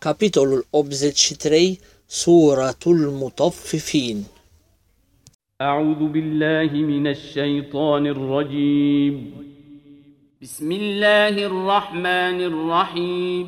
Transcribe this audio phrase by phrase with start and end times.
[0.00, 1.76] كابيتول 83
[2.08, 4.26] سورة المطففين
[5.60, 9.14] أعوذ بالله من الشيطان الرجيم.
[10.42, 13.46] بسم الله الرحمن الرحيم.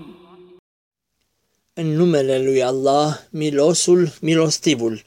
[1.78, 5.00] النملة يا الله ميلوسل ميلوستيبول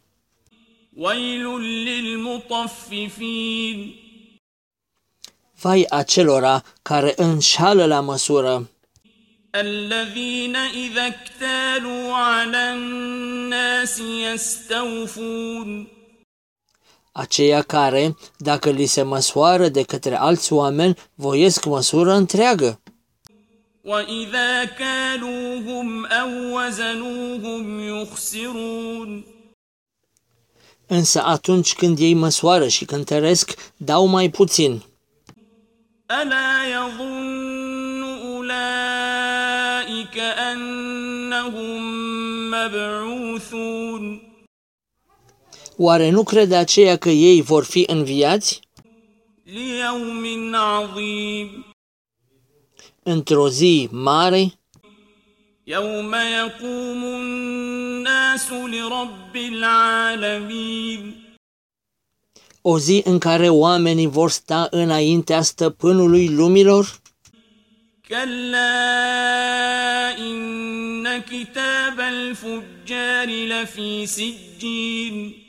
[0.98, 1.46] ويل
[1.88, 3.78] للمطففين.
[5.64, 8.70] Vai acelora care înșală la măsură.
[9.55, 15.87] الذين إذا اكتالوا على الناس يستوفون
[17.17, 22.81] aceia care, dacă li se măsoară de către alți oameni, voiesc măsură întreagă.
[23.85, 29.25] وإذا كالوهم أو وزنوهم يخسرون
[30.89, 34.83] Însă atunci când ei măsoară și cântăresc, dau mai puțin.
[36.11, 36.50] ألا
[40.11, 41.81] أولئك أنهم
[42.51, 44.21] مبعوثون
[45.79, 48.61] Oare nu crede aceea că ei vor fi înviați?
[49.45, 51.65] ليوم عظيم
[53.03, 54.53] Într-o zi mare,
[55.67, 61.15] يوم يقوم الناس لرب العالمين
[62.63, 67.00] o zi în care oamenii vor sta înaintea stăpânului lumilor?
[68.11, 68.69] كلا
[70.19, 75.43] إن كتاب الفجار لفي سجين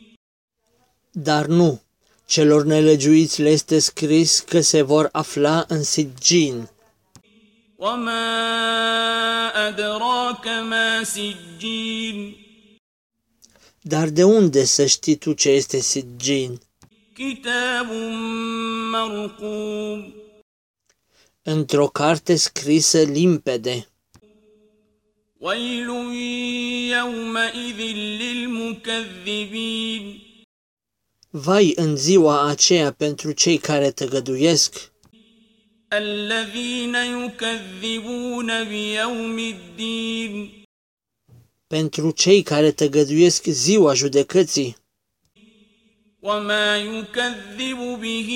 [1.20, 1.82] Dar nu,
[2.28, 6.68] celor nelegiuiți le este scris că se vor afla în Sijin.
[7.78, 8.28] وما
[9.68, 12.36] أدراك ما سجين
[13.82, 16.60] Dar de unde să știi tu ce este Sijin?
[17.16, 17.88] كتاب
[18.92, 20.14] مرقوم
[21.42, 23.88] Într-o carte scrisă limpede.
[25.40, 25.90] ويل
[26.98, 27.80] يومئذ
[28.22, 30.04] للمكذبين
[31.30, 34.92] Vai în ziua aceea pentru cei care tăgăduiesc,
[35.94, 40.52] الذين يكذبون بيوم الدين
[41.68, 44.76] pentru cei care tăgăduiesc ziua judecății.
[46.22, 48.30] وما يكذب به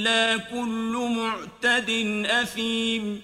[0.00, 1.90] إلا كل معتد
[2.42, 3.22] أثيم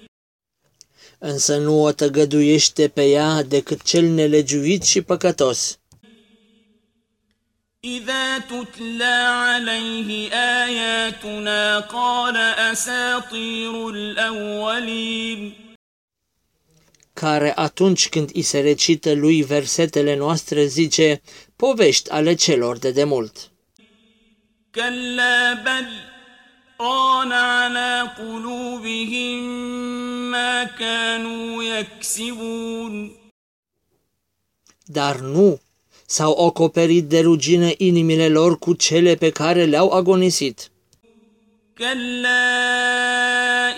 [1.19, 5.79] Însă nu o tăgăduiește pe ea decât cel nelegiuit și păcătos.
[7.85, 12.37] إذا تتلى عليه آياتنا قال
[12.73, 15.53] أساطير الأولين
[17.15, 21.23] care atunci când îi se recită lui versetele noastre zice
[21.57, 23.51] povești ale celor de demult.
[24.75, 25.87] كلا بل
[26.81, 29.43] ران على قلوبهم
[30.31, 33.11] ما كانوا يكسبون
[34.93, 35.61] Dar nu,
[36.07, 40.71] s-au acoperit de rugină inimile lor cu cele pe care le-au agonisit.
[41.79, 42.59] كلا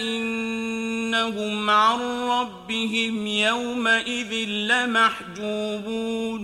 [0.00, 4.32] إنهم عن ربهم يومئذ
[4.70, 6.42] لمحجوبون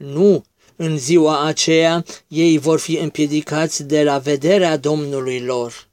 [0.00, 0.42] Nu,
[0.76, 5.86] în ziua aceea ei vor fi împiedicați de la vederea Domnului lor.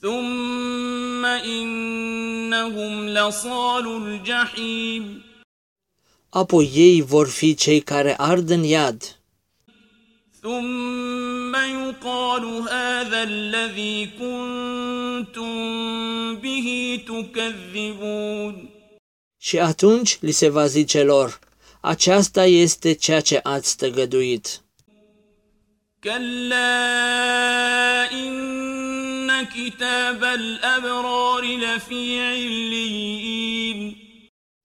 [0.00, 5.22] ثم إنهم لصال الجحيم
[6.30, 9.18] Apoi ei vor fi cei care ard în iad.
[10.42, 15.54] ثم يقال هذا الذي كنتم
[16.36, 18.68] به تكذبون
[19.40, 21.38] Și atunci li se va zice lor,
[21.82, 24.62] aceasta este ceea ce ați tăgăduit.
[26.04, 26.78] كلا
[28.12, 33.96] إن كتاب الأبرار لفي عليين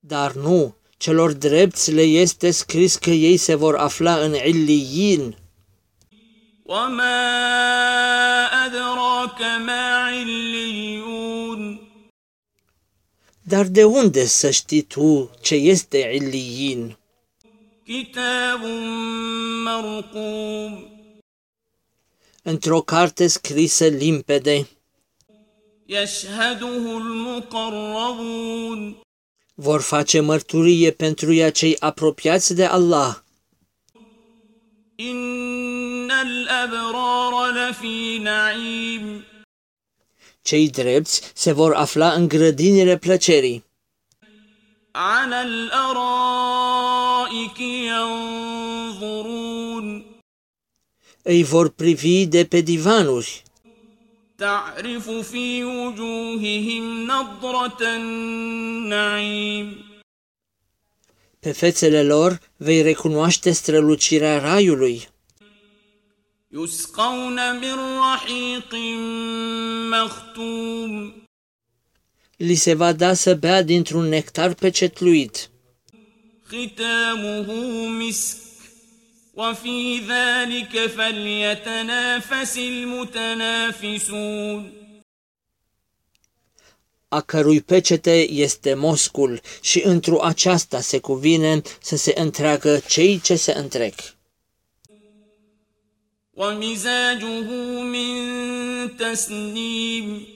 [0.05, 5.35] Dar nu, celor drepți le este scris că ei se vor afla în Illiyin.
[6.65, 7.25] وما
[8.65, 11.79] أدراك ما عليون
[13.45, 16.96] Dar de unde să știi tu ce este Illiyin?
[17.87, 18.61] كتاب
[19.65, 20.93] مرقوم
[22.45, 24.67] Într-o carte scrisă limpede,
[25.87, 28.95] يشهده المقربون
[29.55, 33.23] vor face mărturie pentru ea cei apropiați de Allah.
[34.99, 39.23] إن الأبرار لفي نعيم
[40.41, 43.63] Cei drepți se vor afla în grădinile plăcerii.
[47.27, 47.59] على الأرائك
[48.99, 50.03] ينظرون
[51.25, 53.43] Îi vor privi de pe divanuri.
[54.37, 59.75] تعرف في وجوههم نضرة النعيم
[61.39, 65.07] Pe fețele lor vei recunoaște strălucirea raiului.
[66.51, 67.75] يسقون من
[68.13, 68.73] رحيق
[69.91, 71.13] مختوم
[72.37, 75.49] Li se va da să bea dintr-un nectar pecetluit.
[76.47, 77.49] ختامه
[77.87, 78.37] مسك
[79.33, 84.03] وفي ذلك فليتنافس المتنافسون
[87.13, 93.35] a cărui pecete este moscul și întru aceasta se cuvine să se întreagă cei ce
[93.35, 93.93] se întrec.
[96.35, 97.49] ومزاجه
[97.93, 98.15] من
[98.97, 100.27] تسنيم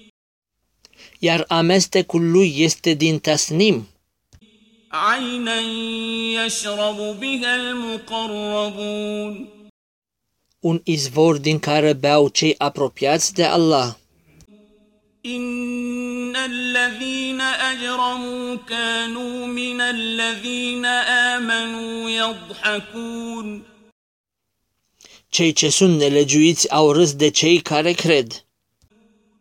[1.19, 3.87] Iar amestecul lui este din tasnim,
[4.91, 5.59] عينا
[6.45, 9.47] يشرب بها المقربون
[10.61, 13.95] un izvor din care beau cei apropiați de Allah.
[15.25, 20.85] إن الذين أجرموا كانوا من الذين
[21.35, 23.63] آمنوا يضحكون
[25.29, 28.27] Cei ce sunt nelegiuiți au râs de cei care cred.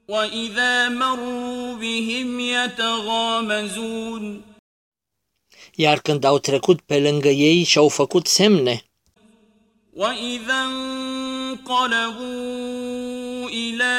[0.09, 4.43] وإذا مروا بهم يتغامزون
[5.75, 8.81] Iar când au trecut pe lângă ei și-au făcut semne,
[9.97, 10.63] وإذا
[11.55, 12.29] انقلبوا
[13.49, 13.95] إلى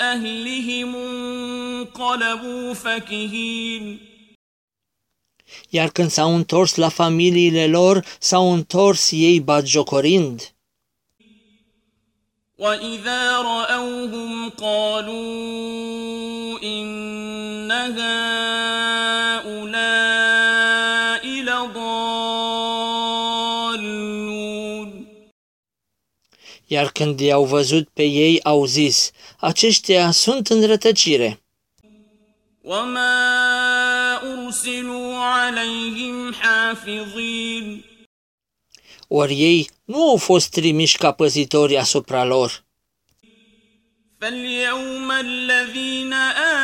[0.00, 3.98] أهلهم انقلبوا فكهين
[5.70, 10.50] iar când s-au întors la familiile lor, s-au întors ei batjocorind.
[12.58, 15.22] وإذا رأوهم قالوا
[16.62, 17.70] إن
[26.70, 31.40] Iar când i-au văzut pe ei, au zis, aceștia sunt în rătăcire.
[32.66, 33.16] وما
[34.22, 37.84] أرسلوا عليهم حافظين
[39.08, 42.64] Ori ei nu au fost trimiși ca păzitori asupra lor.
[44.20, 46.12] فاليوم الذين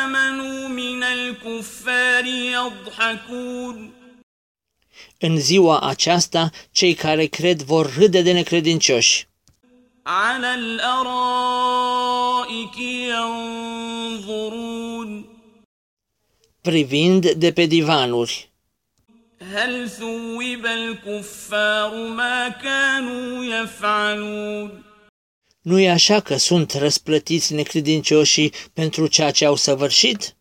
[0.02, 3.92] آمنوا من الكفار يضحكون
[5.18, 9.28] În ziua aceasta, cei care cred vor râde de necredincioși.
[10.06, 11.58] على الأرائك
[12.78, 14.52] ينظرون
[16.62, 18.50] privind de pe divanuri.
[19.40, 24.84] هل ثوب الكفار ما كانوا يفعلون
[25.62, 30.35] Nu e așa că sunt răsplătiți necredincioșii pentru ceea ce au săvârșit?